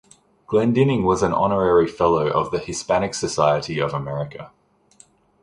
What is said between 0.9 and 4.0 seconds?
was an Honorary Fellow of the Hispanic Society of